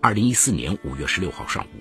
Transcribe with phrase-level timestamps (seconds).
[0.00, 1.80] 二零一四年五月十六号上午，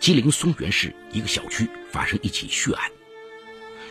[0.00, 2.90] 吉林松原市一个小区发生一起血案。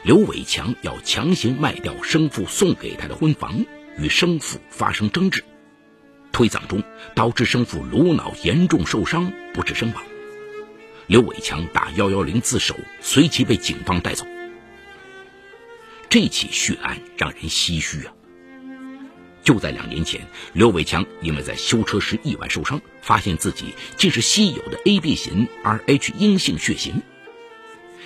[0.03, 3.65] 刘伟强要强行卖掉生父送给他的婚房，
[3.97, 5.43] 与生父发生争执，
[6.31, 6.83] 推搡中
[7.13, 10.03] 导致生父颅脑严重受伤，不治身亡。
[11.07, 14.25] 刘伟强打幺幺零自首，随即被警方带走。
[16.09, 18.13] 这起血案让人唏嘘啊！
[19.51, 27.01] 就在两年前，刘伟强因为在修车时意外受伤，发现自己竟是稀有的 AB 型 Rh 阴性血型。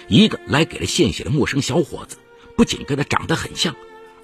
[0.08, 2.17] 一个来给了献血的陌生小伙子，
[2.58, 3.76] 不仅跟他长得很像，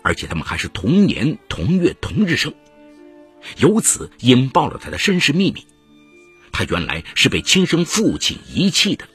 [0.02, 2.56] 而且他们还是同年同月同日生，
[3.58, 5.68] 由此引爆了他的身世秘密。
[6.52, 9.08] 他原来是被亲生父亲遗弃的，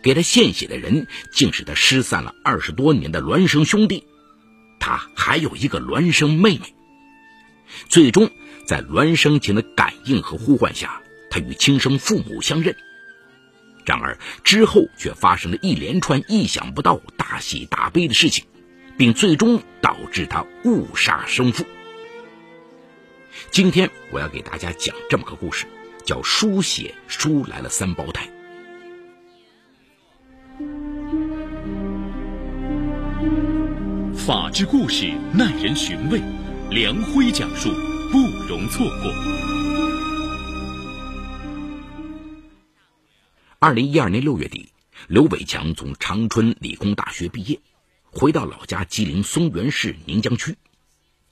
[0.00, 4.04] 给他献血的人竟是他失散了二十多年的孪生兄弟，
[4.78, 6.72] 他还有一个孪生妹妹。
[7.88, 8.30] 最终，
[8.66, 12.76] 在孪生情的感应和呼唤下，他与亲生父母相认。
[13.84, 18.44] 然而之后却发生了一连串意想不到、大喜大悲的事情，
[18.96, 21.64] 并最终导致他误杀生父。
[23.50, 25.66] 今天我要给大家讲这么个故事，
[26.04, 28.26] 叫《输血输来了三胞胎》。
[34.14, 36.20] 法治故事耐人寻味。
[36.74, 37.70] 梁辉讲述，
[38.10, 39.12] 不容错过。
[43.58, 44.72] 二零一二年六月底，
[45.06, 47.60] 刘伟强从长春理工大学毕业，
[48.10, 50.56] 回到老家吉林松原市宁江区，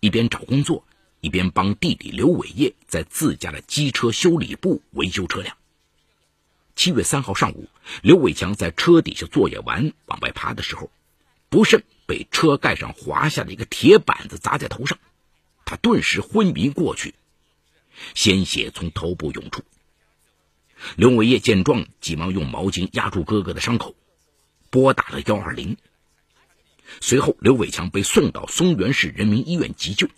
[0.00, 0.84] 一边找工作，
[1.22, 5.56] 一边帮弟弟刘伟业在自家的机车修理部维修车辆。
[6.76, 7.66] 七月三号上午，
[8.02, 10.90] 刘伟强在车底下作业完往外爬的时候，
[11.48, 14.98] 不慎被车盖上滑下的一个铁板子砸在头上。
[15.70, 17.14] 他顿时昏迷过去，
[18.16, 19.62] 鲜血从头部涌出。
[20.96, 23.94] 刘伟业见状，急忙用毛巾压住哥哥的伤口，
[24.68, 25.76] 拨打了幺二零。
[27.00, 30.08] 随后，刘伟强被送到松原市人民医院急救。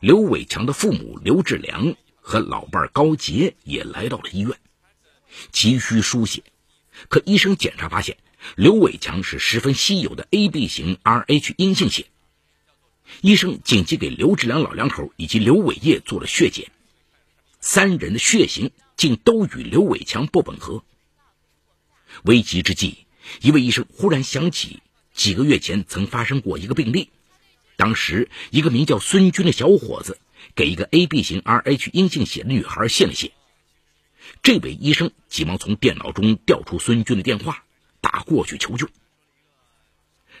[0.00, 4.58] 刘伟强的父母刘志良和老伴高杰也来到了医院，
[5.52, 6.42] 急需输血。
[7.08, 8.16] 可医生检查发现，
[8.56, 12.06] 刘伟强是十分稀有的 AB 型 Rh 阴性血。
[13.20, 16.70] 医生紧急给刘志良老两口以及刘伟业做了血检，
[17.60, 20.84] 三人的血型竟都与刘伟强不吻合。
[22.22, 23.06] 危急之际，
[23.40, 24.82] 一位医生忽然想起
[25.12, 27.10] 几个月前曾发生过一个病例，
[27.76, 30.18] 当时一个名叫孙军的小伙子
[30.54, 33.32] 给一个 AB 型 Rh 阴性血的女孩献了血。
[34.42, 37.64] 这位医生急忙从电脑中调出孙军的电话，
[38.00, 38.88] 打过去求救。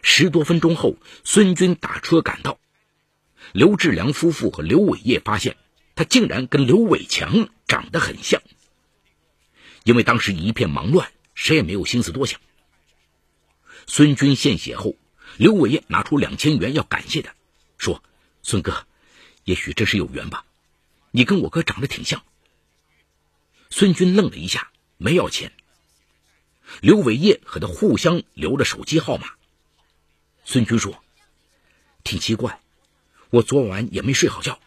[0.02, 2.58] 十多分钟后，孙军打车赶到。
[3.54, 5.56] 刘志良夫妇和刘伟业发现，
[5.94, 8.42] 他竟然跟刘伟强长得很像。
[9.84, 12.40] 因为当时一片忙乱，谁也没有心思多想。
[13.86, 14.96] 孙军献血后，
[15.36, 17.32] 刘伟业拿出两千元要感谢他，
[17.78, 18.02] 说
[18.42, 18.88] ：“孙哥，
[19.44, 20.44] 也许真是有缘吧，
[21.12, 22.24] 你跟我哥长得挺像。”
[23.70, 25.52] 孙军愣了一下，没要钱。
[26.80, 29.28] 刘伟业和他互相留了手机号码。
[30.44, 31.04] 孙军说
[32.02, 32.60] ：“挺奇怪，
[33.34, 34.60] 我昨晚也没睡好觉，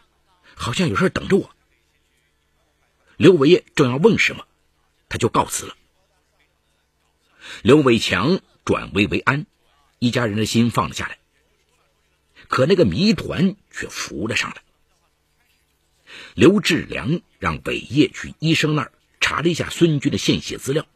[0.54, 1.54] 好像有事等着我。”
[3.16, 4.44] 刘伟业正要问什么，
[5.08, 5.74] 他就告辞了。
[7.62, 9.46] 刘伟强转危为安，
[9.98, 11.18] 一家人的心放了下来。
[12.48, 14.62] 可那个谜团却浮了上来。
[16.34, 20.86] 刘志良让伟业去医生那儿查了一下孙军的献血资料，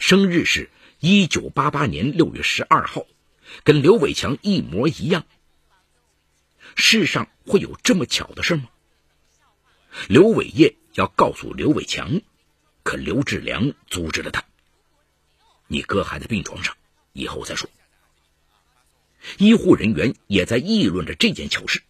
[0.00, 3.06] 生日是一九八八年六月十二号。
[3.62, 5.24] 跟刘伟强一模一样，
[6.76, 8.68] 世上会有这么巧的事吗？
[10.08, 12.20] 刘伟业要告诉刘伟强，
[12.82, 14.44] 可刘志良阻止了他。
[15.66, 16.76] 你哥还在病床上，
[17.14, 17.68] 以后再说。
[19.38, 21.82] 医护人员也在议论着这件糗事。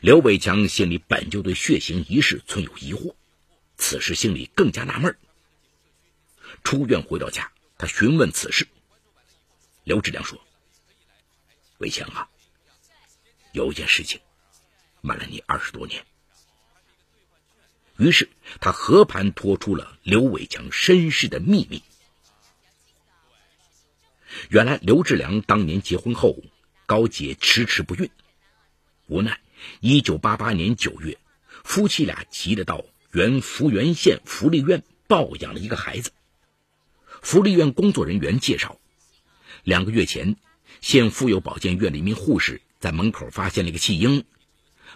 [0.00, 3.14] 刘伟强心里本就对血型一事存有疑惑，
[3.76, 5.18] 此时心里更加纳闷。
[6.62, 8.66] 出院回到家，他询问此事。
[9.82, 10.40] 刘志良说
[11.78, 12.30] ：“伟强啊，
[13.54, 14.20] 有一件事情
[15.00, 16.04] 瞒了你二十多年。”
[17.96, 18.28] 于是
[18.60, 21.82] 他和盘托出了刘伟强身世的秘密。
[24.50, 26.36] 原来刘志良当年结婚后，
[26.86, 28.10] 高洁迟迟不孕，
[29.06, 29.40] 无奈
[29.78, 31.18] 一九八八年九月，
[31.62, 36.10] 夫妻俩急得到原福原县福利院抱养了一个孩子。
[37.22, 38.80] 福利院工作人员介绍。
[39.62, 40.36] 两个月前，
[40.80, 44.26] 县妇幼保健院的一名护士在门口发现了一个弃婴，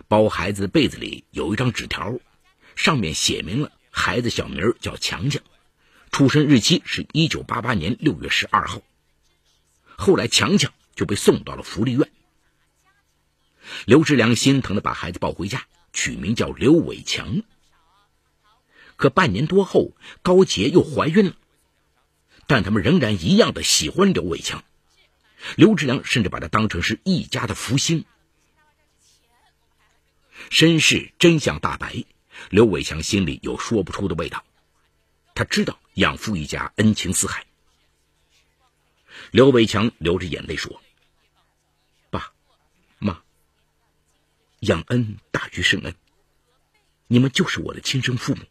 [0.08, 2.19] 包孩子的被子里有一张纸条，
[2.76, 5.43] 上面写明了孩子小名叫强强，
[6.12, 8.82] 出生日期是一九八八年六月十二号。
[9.96, 12.11] 后来强强就被送到了福利院。
[13.87, 15.64] 刘志良心疼的把孩子抱回家，
[15.94, 17.43] 取名叫刘伟强。
[18.96, 21.37] 可半年多后，高洁又怀孕了，
[22.46, 24.62] 但他们仍然一样的喜欢刘伟强。
[25.56, 28.04] 刘志良甚至把他当成是一家的福星。
[30.50, 32.04] 身世真相大白，
[32.50, 34.44] 刘伟强心里有说不出的味道。
[35.34, 37.46] 他知道养父一家恩情似海。
[39.30, 40.80] 刘伟强流着眼泪说
[42.10, 42.32] ：“爸，
[42.98, 43.22] 妈，
[44.60, 45.94] 养恩大于生恩，
[47.08, 48.42] 你们就是我的亲生父母。”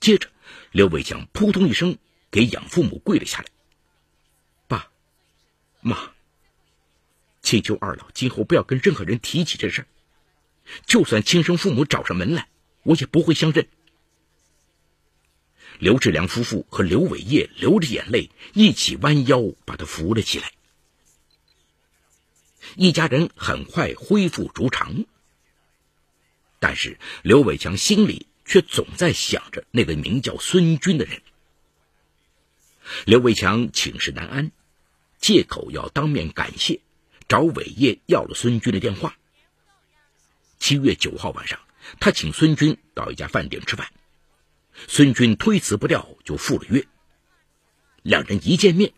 [0.00, 0.30] 接着，
[0.70, 1.98] 刘伟强扑通一声
[2.30, 3.46] 给养父母跪了下来：“，
[5.88, 6.12] 妈，
[7.42, 9.88] 请求二老今后不要跟任何人提起这事儿。
[10.86, 12.48] 就算亲生父母找上门来，
[12.84, 13.66] 我也不会相认。”
[15.80, 20.52] 刘志良夫妇和刘伟业流着眼泪，一起弯腰把他扶了起来。
[22.76, 25.06] 一家人很快恢复如常，
[26.60, 28.26] 但是刘伟强心里。
[28.50, 31.20] 却总在想着那个名叫孙军的人。
[33.04, 34.52] 刘伟强寝食难安，
[35.18, 36.80] 借口要当面感谢，
[37.28, 39.16] 找伟业要了孙军的电话。
[40.58, 41.60] 七月九号晚上，
[42.00, 43.92] 他请孙军到一家饭店吃饭，
[44.86, 46.86] 孙军推辞不掉，就赴了约。
[48.02, 48.92] 两人一见面，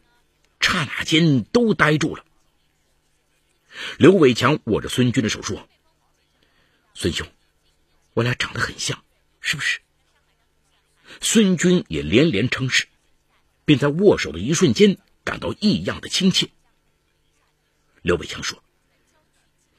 [0.61, 2.25] 刹那间都呆住了。
[3.99, 5.69] 刘伟强握着孙军的手说
[6.95, 7.27] ：“孙兄，
[8.15, 9.03] 我俩长得很像。”
[9.43, 9.81] 是不是？
[11.23, 12.87] 孙军也连连称是，
[13.65, 14.99] 并在握手的一瞬间
[15.31, 16.49] 感到异样的亲切。
[18.03, 18.61] 刘伟强说：“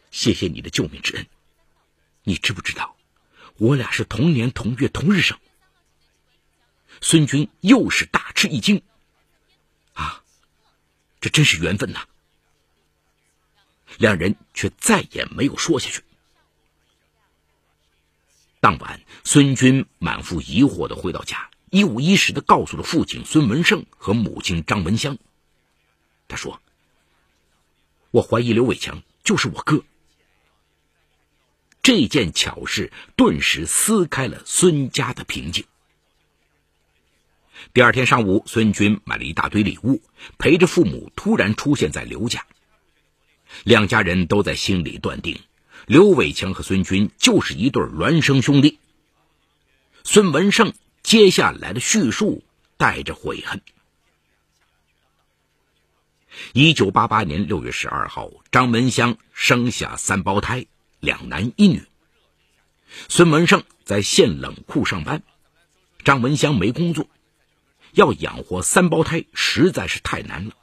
[0.09, 1.27] 谢谢你的救命之恩，
[2.23, 2.95] 你知不知道，
[3.57, 5.37] 我俩是同年同月同日生？”
[7.01, 8.81] 孙军又是大吃一惊
[9.91, 10.23] ：“啊，
[11.19, 12.07] 这真是缘分呐！”
[13.99, 16.01] 两人却再也没有说下去。
[18.61, 25.17] 当晚，孙军满腹疑惑的回到家，一五一十的告诉了父亲孙文胜和母亲张文香。
[26.31, 26.61] 他说
[28.09, 29.83] ：“我怀疑刘伟强就是我哥。”
[31.83, 35.65] 这件巧事顿时撕开了孙家的平静。
[37.73, 40.01] 第二天上午，孙军买了一大堆礼物，
[40.37, 42.45] 陪着父母突然出现在刘家。
[43.65, 45.37] 两家人都在心里断定。
[45.85, 48.79] 刘伟强和孙军就是一对孪生兄弟。
[50.03, 50.73] 孙文胜
[51.03, 52.43] 接下来的叙述
[52.77, 53.61] 带着悔恨。
[56.53, 60.65] 一九八八年六月十二号，张文香生下三胞胎，
[60.99, 61.83] 两男一女。
[63.09, 65.23] 孙文胜在县冷库上班，
[66.03, 67.09] 张文香没工作，
[67.93, 70.53] 要养活三胞胎实在是太难了。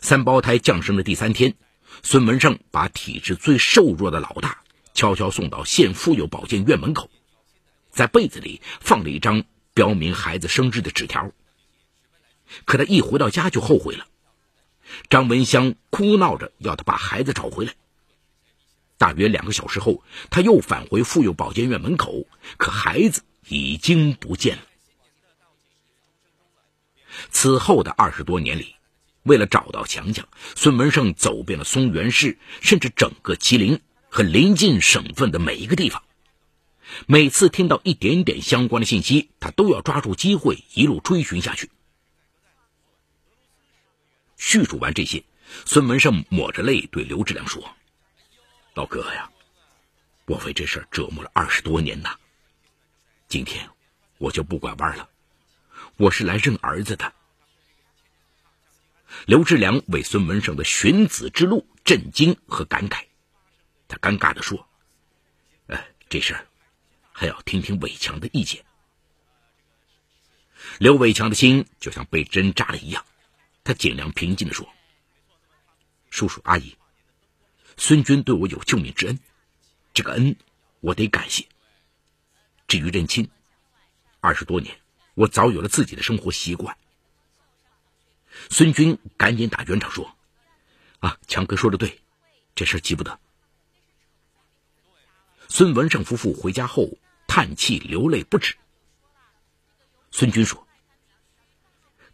[0.00, 1.54] 三胞胎降生的第三天。
[2.02, 4.62] 孙文胜把体质最瘦弱的老大
[4.94, 7.10] 悄悄送到县妇幼保健院门口，
[7.90, 9.44] 在被子里放了一张
[9.74, 11.30] 标明孩子生日的纸条。
[12.64, 14.06] 可他一回到家就后悔了。
[15.08, 17.74] 张文香哭闹着要他把孩子找回来。
[18.98, 22.26] 大约两个小时后，他又返回妇幼保健院门口，
[22.56, 24.62] 可孩子已经不见了。
[27.30, 28.76] 此后的二十多年里。
[29.24, 36.02] 为了找到强强，孙文胜走遍了松原市，甚至整个吉林和邻近省份的每一个地方。
[37.06, 41.70] 每次听到一点点相关的信息，他都要抓住机会一路追寻下去。
[44.44, 45.22] 叙述完这些，
[45.64, 47.62] 孙文胜抹着泪对刘志良说
[48.74, 49.30] ：“老哥呀，
[50.26, 52.18] 我为这事折磨了二十多年呐，
[53.28, 53.70] 今天
[54.18, 55.08] 我就不拐弯了，
[55.96, 57.14] 我是来认儿子的。”
[59.26, 63.04] 刘志良为孙文胜的寻子之路震惊和感慨，
[63.86, 64.68] 他尴尬地说
[65.68, 66.44] ：“呃，这事儿
[67.12, 68.62] 还要听听伟强的意见。”
[70.78, 73.04] 刘伟强的心就像被针扎了一样，
[73.64, 74.68] 他尽量平静地说
[76.10, 76.76] ：“叔叔阿姨，
[77.76, 79.18] 孙军对我有救命之恩，
[79.94, 80.36] 这个恩
[80.80, 81.46] 我得感谢。
[82.66, 83.30] 至于认亲，
[84.20, 84.76] 二十多年，
[85.14, 86.76] 我早有了自己的生活习惯。”
[88.50, 90.16] 孙军赶紧打圆场说
[91.00, 92.00] ：“啊，强哥说的对，
[92.54, 93.18] 这事急不得。”
[95.48, 96.96] 孙文胜夫妇回家后
[97.28, 98.56] 叹气流泪不止。
[100.10, 100.66] 孙军说：“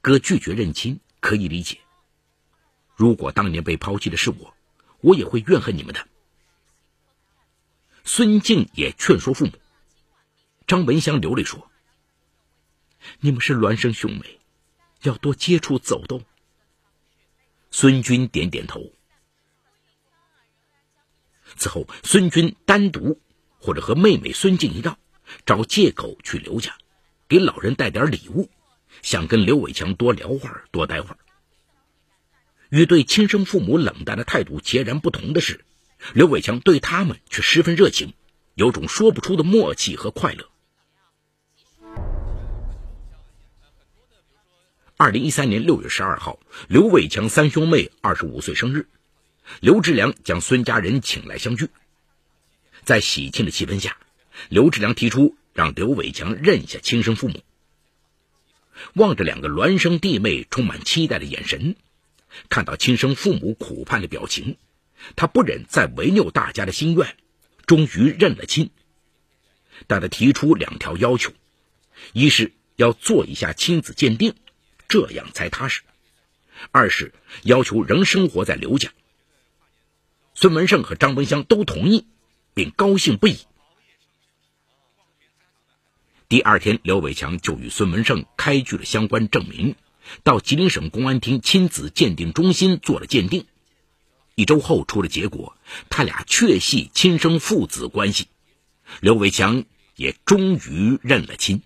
[0.03, 1.79] 哥拒绝认亲可以理解，
[2.97, 4.55] 如果当年被抛弃的是我，
[5.01, 6.07] 我也会怨恨你们的。”
[8.05, 9.53] 孙静也劝说父母。
[10.67, 11.71] 张文香流泪说
[13.21, 14.41] ：“你们是孪生兄妹，
[15.03, 16.25] 要多接触走动。”
[17.71, 18.81] 孙军点点头。
[21.57, 23.21] 此后，孙军单独
[23.59, 24.99] 或者和妹妹孙静一道，
[25.47, 26.77] 找借口去刘家，
[27.29, 28.51] 给老人带点礼物，
[29.03, 31.19] 想跟刘伟强多聊会儿、多待会儿。
[32.71, 35.65] 与对亲生父母冷淡的态度截然不同的是，
[36.13, 38.13] 刘伟强对他们却十分热情，
[38.55, 40.49] 有种说不出的默契和快乐。
[44.97, 48.89] 二零一三年六月十二号，刘伟强三兄妹二十五岁生日，
[49.61, 51.71] 刘志良将孙家人请来相聚。
[52.85, 53.97] 在喜庆的气氛下，
[54.49, 57.41] 刘志良提出让刘伟强认下亲生父母。
[58.95, 61.77] 望着两个孪生弟妹充满期待的眼神。
[62.49, 64.57] 看到亲生父母苦盼的表情，
[65.17, 67.17] 他不忍再违拗大家的心愿，
[67.67, 68.71] 终于认了亲。
[69.87, 71.33] 但他提出两条要求：
[72.13, 74.35] 一是要做一下亲子鉴定，
[74.89, 75.83] 这样才踏实；
[76.71, 77.13] 二是
[77.45, 78.93] 要求仍生活在刘家。
[80.35, 82.07] 孙文胜和张文香都同意，
[82.55, 83.39] 并高兴不已。
[86.29, 89.77] 第二天，刘伟强就与孙文胜开具了相关证明。
[90.25, 93.47] 到吉林省公安厅亲子鉴定中心做了鉴定，
[94.35, 95.57] 一周后出了结果，
[95.89, 98.29] 他俩确系亲生父子关系，
[99.01, 99.65] 刘伟强
[99.97, 101.63] 也终于认了亲。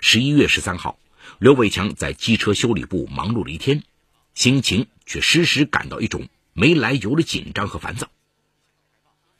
[0.00, 0.98] 十一月十三号，
[1.38, 3.82] 刘伟强在机车修理部忙碌了一天，
[4.32, 8.08] 心情却时时感到一种没来由的紧张和烦躁。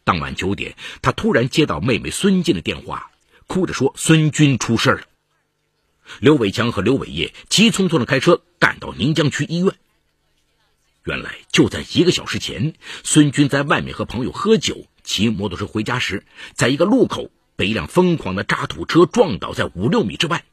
[0.04, 3.09] 当晚九点，他突然接到妹妹孙静的电话，
[3.50, 5.02] 哭着说孙军出事了。
[6.20, 9.74] 刘伟强和刘伟业急匆匆的开车赶到宁江区医院。
[11.02, 20.44] 原来就在一个小时前，孙军在外面和朋友喝酒，骑摩托车回家时，在一个路口被一辆疯狂的渣土车撞倒在五六米之外，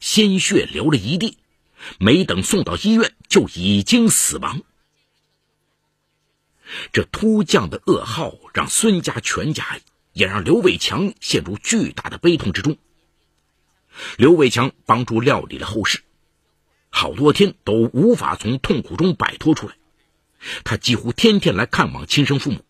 [0.00, 1.38] 鲜血流了一地，
[2.00, 4.62] 没等送到医院就已经死亡。
[6.92, 9.78] 这突降的噩耗让孙家全家，
[10.12, 12.76] 也让刘伟强陷入巨大的悲痛之中。
[14.16, 16.02] 刘伟强帮助料理了后事，
[16.90, 19.74] 好多天都无法从痛苦中摆脱出来。
[20.64, 22.64] 他几乎天天来看望亲生父母。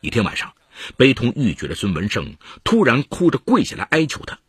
[0.00, 0.54] 一天晚上，
[0.96, 4.40] 悲痛欲绝的孙文胜突然哭着跪下来哀求他：“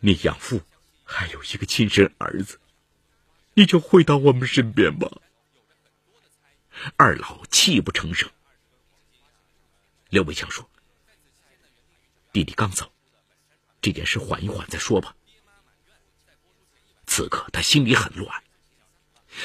[0.00, 0.60] 你养父
[1.04, 2.58] 还有一个亲生儿子，
[3.54, 5.10] 你就回到我们身边吧。”
[6.96, 8.28] 二老泣不成声。
[10.08, 10.68] 刘伟强说
[12.32, 12.92] ：“弟弟刚走。”
[13.82, 15.14] 这件事缓一缓再说吧。
[17.06, 18.42] 此刻他心里很乱，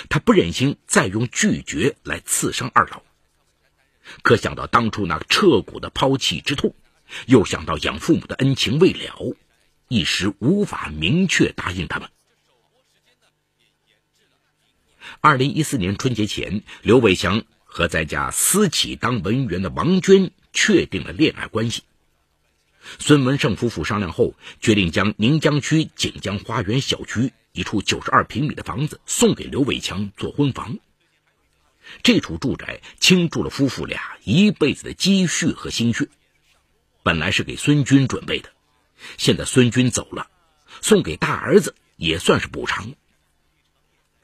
[0.09, 3.03] 他不忍心再用拒绝来刺伤二老，
[4.23, 6.73] 可想到当初那彻骨的抛弃之痛，
[7.27, 9.35] 又想到养父母的恩情未了，
[9.89, 12.09] 一时无法明确答应他们。
[15.19, 21.83] 二零一四年春节前，刘伟强和在家私企当文员的王娟确定了恋爱关系。
[22.97, 30.79] 孙文胜夫妇商量后，决定将宁江区锦江花园小区一处九十二平米的房子送给刘伟强做婚房。
[32.03, 36.07] 这处住宅倾注了夫妇俩一辈子的积蓄和心血，
[37.03, 38.49] 本来是给孙军准备的，
[39.17, 40.29] 现在孙军走了，
[40.81, 42.93] 送给大儿子也算是补偿。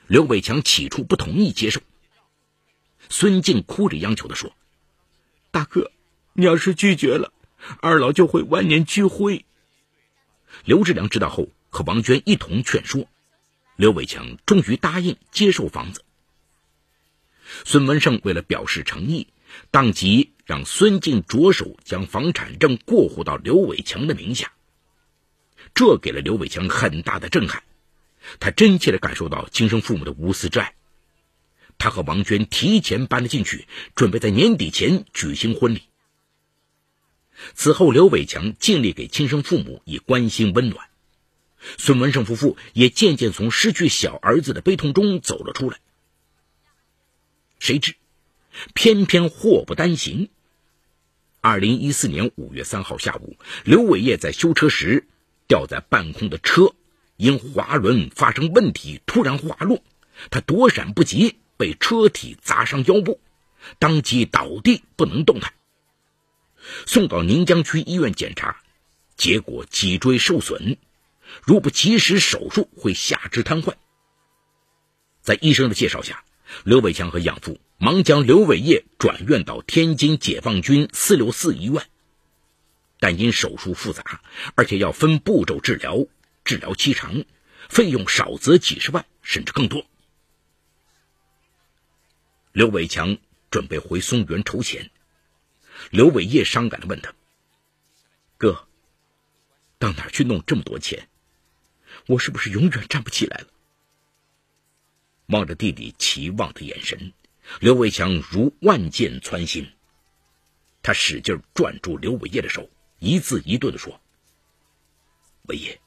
[0.07, 1.81] 刘伟强起初不同意接受，
[3.09, 4.55] 孙静哭着央求的说
[5.51, 5.91] ：“大哥，
[6.37, 7.33] 你要是拒绝了。”
[7.81, 9.43] 二老就会万念俱灰。
[10.63, 13.09] 刘志良知道后，和王娟一同劝说，
[13.75, 16.03] 刘伟强终于答应接受房子。
[17.65, 19.27] 孙文胜为了表示诚意，
[19.71, 24.53] 当即让孙静着手将房产证过户到刘伟强的名下。
[25.73, 27.63] 这给了刘伟强很大的震撼，
[28.39, 30.75] 他真切的感受到亲生父母的无私之爱。
[31.79, 35.81] 他和王娟提前搬了进去，准备在年底前举行婚礼。
[37.53, 40.87] 此后，刘伟强尽力给亲生父母以关心温暖，
[41.77, 45.79] 孙文胜夫妇也渐渐从失去小儿子的悲痛中走了出来。
[47.59, 47.95] 谁知，
[48.73, 50.29] 偏偏祸不单行。
[51.41, 55.07] 二零一四年五月三号下午，刘伟业在修车时，
[55.47, 56.73] 吊在半空的车
[57.15, 59.83] 因滑轮发生问题突然滑落，
[60.29, 63.19] 他躲闪不及，被车体砸伤腰部，
[63.79, 65.53] 当即倒地不能动弹。
[66.85, 68.61] 送到宁江区医院检查，
[69.15, 70.77] 结果脊椎受损，
[71.43, 73.73] 如不及时手术会下肢瘫痪。
[75.21, 76.23] 在医生的介绍下，
[76.63, 81.87] 刘伟强和养父忙将刘伟业转院到天津解放军四六四医院，
[82.99, 84.21] 但因手术复杂，
[84.55, 86.05] 而且要分步骤治疗，
[86.43, 87.25] 治疗期长，
[87.69, 89.85] 费用少则几十万，甚至更多。
[92.53, 93.17] 刘伟强
[93.51, 94.89] 准备回松原筹钱，
[95.91, 97.13] 刘伟业伤感的问他
[98.37, 98.67] ：“哥，
[99.79, 101.07] 到哪去弄这么多钱？
[102.07, 103.47] 我是不是永远站不起来了？”
[105.27, 107.13] 望着弟弟期望的眼神，
[107.59, 109.71] 刘伟强如万箭穿心。
[110.81, 112.69] 他使劲攥住刘伟业的手，
[112.99, 113.99] 一字一顿的说
[115.49, 115.81] ：“伟业，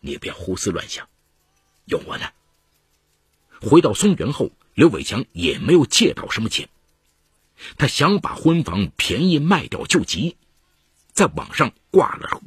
[0.00, 1.08] 你也不要胡思乱想，
[1.86, 2.30] 有我呢。”
[3.60, 6.68] 回到松原后，刘伟强也没有借到什么钱，
[7.76, 10.36] 他想把婚房便宜卖掉救急，
[11.12, 12.42] 在网上挂了，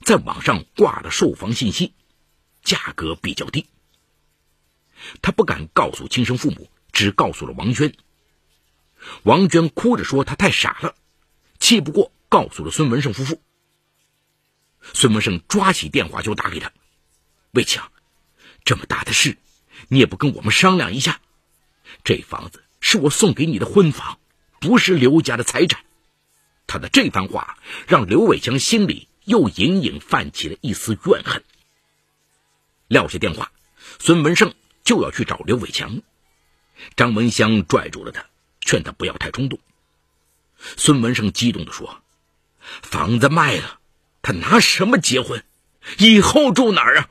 [0.00, 1.94] 在网上挂了售房信息，
[2.62, 3.66] 价格比较低。
[5.20, 7.94] 他不敢告诉亲生父母，只告诉了王娟。
[9.24, 10.94] 王娟哭着说：“她太傻了，
[11.58, 13.42] 气不过，告诉了孙文胜夫妇。”
[14.94, 16.72] 孙文胜抓起电话就打给他
[17.50, 17.90] ：“魏强，
[18.64, 19.38] 这么大的事，
[19.88, 21.20] 你也不跟我们商量一下？
[22.04, 24.18] 这房子是我送给你的婚房，
[24.60, 25.82] 不是刘家的财产。”
[26.68, 27.56] 他的这番话
[27.88, 31.42] 让刘伟强心里又隐隐泛起了一丝怨恨。
[32.88, 33.50] 撂下电话，
[33.98, 34.52] 孙文胜。
[34.84, 36.02] 就要去找刘伟强，
[36.96, 38.26] 张文香拽住了他，
[38.60, 39.60] 劝他不要太冲动。
[40.76, 42.02] 孙文胜激动地说
[42.82, 43.78] ：“房子卖了，
[44.22, 45.44] 他拿什么结婚？
[45.98, 47.10] 以后住哪儿啊？”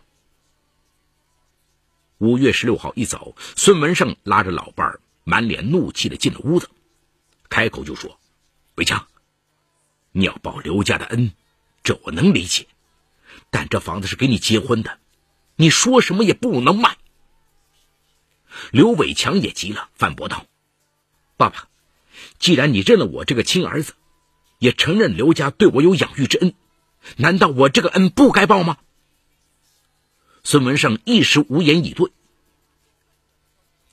[2.19, 6.69] 五月十六号一早，孙文胜拉着老伴儿，满脸怒气的进了屋子，
[7.49, 8.19] 开口就说
[8.75, 9.07] ：“伟强，
[10.11, 11.31] 你要报刘家的恩，
[11.83, 12.67] 这我能理解，
[13.49, 14.99] 但这房子是给你结婚的，
[15.55, 16.97] 你说什么也不能卖。”
[18.71, 20.45] 刘伟强也急了，反驳道
[21.37, 21.69] ：“爸爸，
[22.39, 23.93] 既然你认了我这个亲儿子，
[24.59, 26.53] 也承认刘家对我有养育之恩，
[27.17, 28.77] 难道我这个恩不该报吗？”
[30.43, 32.11] 孙文胜一时无言以对。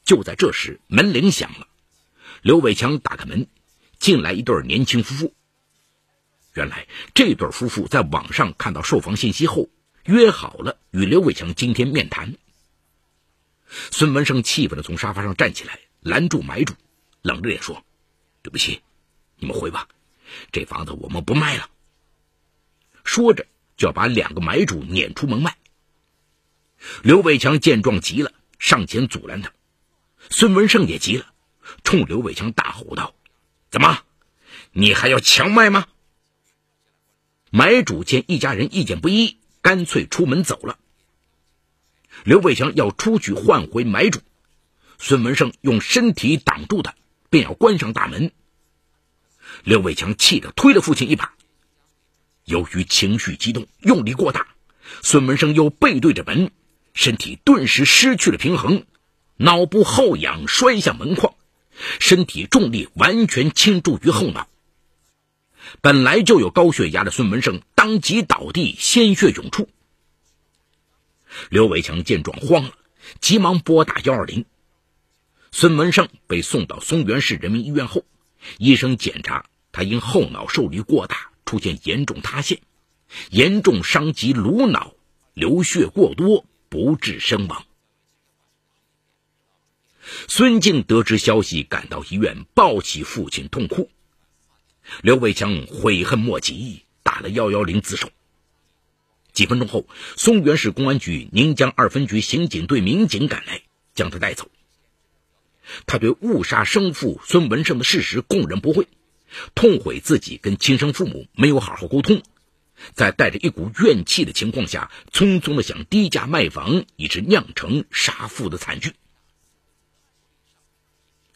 [0.08, 1.68] 就在这时，门铃响了，
[2.40, 3.46] 刘伟强打开门，
[3.98, 5.34] 进来一对年轻夫妇。
[6.54, 9.68] 原来这对夫妇在网上看到售房信息后，
[10.06, 12.34] 约好了与刘伟强今天面谈。
[13.90, 16.72] 孙文生气愤的从沙发上站起来，拦住买主，
[17.20, 17.84] 冷着脸说
[18.40, 18.80] ：“对不起，
[19.36, 19.88] 你们回吧，
[20.50, 21.68] 这房子我们不卖了。”
[23.04, 23.44] 说着
[23.76, 25.54] 就要把两个买主撵出门外。
[27.02, 29.52] 刘伟强见状急了，上前阻拦他。
[30.30, 31.26] 孙文胜也急了，
[31.84, 33.14] 冲刘伟强大吼道
[33.70, 34.00] ：“怎么，
[34.72, 35.86] 你还要强卖吗？”
[37.50, 40.78] 买主见一家人意见不一，干脆出门走了。
[42.24, 44.20] 刘伟强要出去换回买主，
[44.98, 46.94] 孙文胜用身体挡住他，
[47.30, 48.32] 便要关上大门。
[49.64, 51.32] 刘伟强气得推了父亲一把，
[52.44, 54.48] 由于情绪激动，用力过大，
[55.02, 56.50] 孙文胜又背对着门，
[56.92, 58.84] 身体顿时失去了平衡，
[59.40, 61.34] 脑部后仰摔向门框，
[62.00, 64.48] 身体重力完全倾注于后脑。
[65.80, 69.68] 本来就有高血压的孙文胜当即倒地，鲜血涌出。
[71.50, 72.72] 刘伟强见状慌了，
[73.20, 74.44] 急忙拨打幺二零。
[75.52, 78.04] 孙文胜被送到松原市人民医院后，
[78.58, 82.60] 医生检查他因后脑受力过大，出现严重塌陷，
[83.30, 84.94] 严重伤及颅脑，
[85.34, 87.64] 流血过多，不治身亡。
[90.26, 93.90] 孙静得知消息，赶到医院，抱起父亲痛哭。
[95.02, 98.10] 刘伟强悔恨莫及，打了幺幺零自首。
[99.32, 103.62] 几分钟后，松原市公安局宁江二分局刑警队民警赶来，
[103.94, 104.50] 将他带走。
[105.86, 108.88] 他对误杀生父孙文胜的事实供认不讳，
[109.54, 112.22] 痛悔自己跟亲生父母没有好好沟通，
[112.94, 118.94] 在带着一股怨气的情况下，匆匆的想低价卖房，以致酿成杀父的惨剧。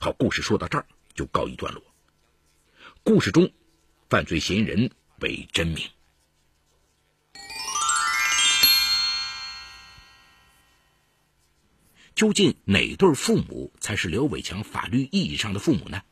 [0.04, 0.84] 好，故事说到这儿
[1.14, 1.80] 就告一段落。
[3.04, 3.52] 故事中，
[4.10, 5.88] 犯罪嫌疑人为真名。
[12.16, 16.02] 究竟哪对父母才是刘伟强法律意义上的父母呢？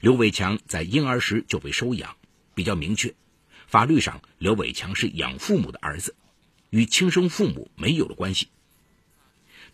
[0.00, 2.16] 刘伟强在婴儿时就被收养，
[2.54, 3.14] 比较明确，
[3.66, 6.16] 法律上刘伟强是养父母的儿子，
[6.70, 8.48] 与亲生父母没有了关系。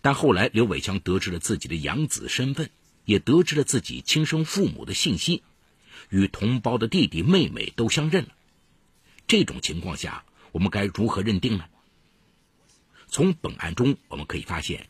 [0.02, 2.68] 但后来刘伟强得知了自己的养子身份，
[3.04, 5.42] 也得知了自己亲生父母的信息，
[6.10, 8.30] 与同胞的弟弟妹妹都相认了。
[9.26, 11.64] 这种情况下，我们该如何认定呢？
[13.06, 14.88] 从本案中我们可以发现，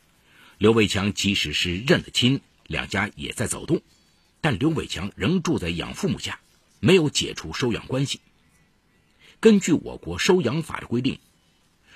[0.58, 3.82] 刘伟强即使是认了亲，两家也在走动，
[4.40, 6.40] 但刘伟强仍住在养父母家，
[6.80, 8.20] 没有解除收养关系。
[9.40, 11.18] 根据我国收养法的规定，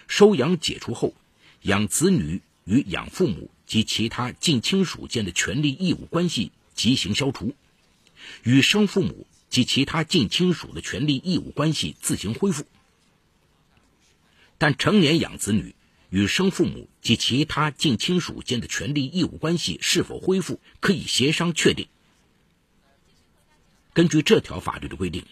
[0.07, 1.15] 收养解除后，
[1.63, 7.55] 养子女与养父母及其他近亲属间的权利义务关系即行消除，
[8.43, 12.67] 与生父母及其他近亲属的权利义务关系自行恢复。
[14.59, 15.77] 但成年养子女
[16.11, 21.87] 与生父母及其他近亲属间的权利义务关系是否恢复，可以协商确定。
[23.93, 25.25] 根据这条法律的规定，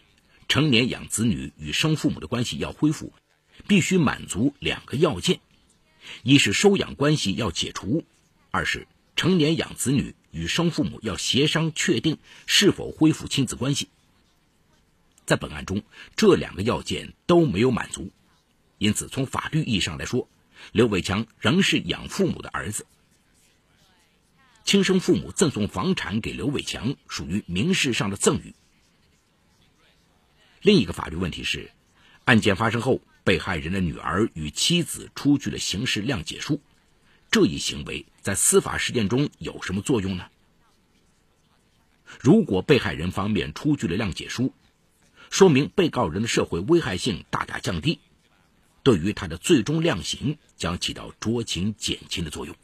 [0.48, 3.12] 成年养子女与生父母的关系要恢复，
[3.66, 5.40] 必须满足两个要件：
[6.22, 8.04] 一是收养关系要解除；
[8.50, 8.86] 二是
[9.16, 13.88] 成年养子女与生父母要协商确定是否恢复亲子关系。
[15.26, 15.82] 在本案中，
[16.16, 18.10] 这两个要件都没有满足。
[18.78, 20.28] 因此，从法律意义上来说，
[20.72, 22.86] 刘伟强仍是养父母的儿子。
[24.64, 28.54] 亲生父母赠送房产给刘伟强，属于民事上的赠与。
[30.60, 31.70] 另一个法律问题是，
[32.24, 36.60] 案件发生后，被害人的女儿与妻子出具了刑事谅解书，
[37.30, 40.26] 这一行为在司法实践中有什么作用呢？
[42.20, 44.52] 如果被害人方面出具了谅解书，
[45.30, 47.98] 说明被告人的社会危害性大大降低。
[48.82, 52.54] 对于他的最终量刑将起到酌情减轻的作用。